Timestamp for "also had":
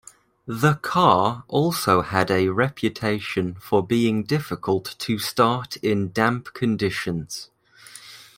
1.47-2.31